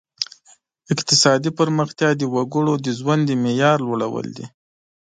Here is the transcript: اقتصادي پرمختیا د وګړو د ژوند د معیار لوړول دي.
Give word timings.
اقتصادي 0.93 1.51
پرمختیا 1.59 2.09
د 2.17 2.21
وګړو 2.35 2.73
د 2.85 2.87
ژوند 2.99 3.21
د 3.25 3.31
معیار 3.43 3.77
لوړول 3.87 4.27
دي. 4.37 4.45